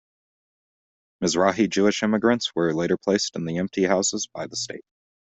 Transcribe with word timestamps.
Mizrahi 1.23 1.69
Jewish 1.69 2.01
immigrants 2.01 2.55
were 2.55 2.73
later 2.73 2.97
placed 2.97 3.35
in 3.35 3.45
the 3.45 3.59
empty 3.59 3.83
houses 3.83 4.27
by 4.33 4.47
the 4.47 4.55
state. 4.55 4.81